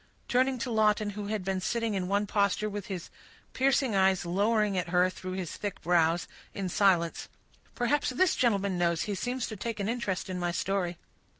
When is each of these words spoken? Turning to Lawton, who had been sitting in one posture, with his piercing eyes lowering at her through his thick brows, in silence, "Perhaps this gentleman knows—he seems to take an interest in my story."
Turning 0.27 0.57
to 0.57 0.71
Lawton, 0.71 1.11
who 1.11 1.27
had 1.27 1.43
been 1.45 1.61
sitting 1.61 1.93
in 1.93 2.07
one 2.07 2.25
posture, 2.25 2.67
with 2.67 2.87
his 2.87 3.11
piercing 3.53 3.93
eyes 3.95 4.25
lowering 4.25 4.75
at 4.75 4.89
her 4.89 5.11
through 5.11 5.33
his 5.33 5.55
thick 5.55 5.79
brows, 5.83 6.27
in 6.55 6.67
silence, 6.67 7.29
"Perhaps 7.75 8.09
this 8.09 8.35
gentleman 8.35 8.79
knows—he 8.79 9.13
seems 9.13 9.45
to 9.45 9.55
take 9.55 9.79
an 9.79 9.87
interest 9.87 10.27
in 10.27 10.39
my 10.39 10.49
story." 10.49 10.97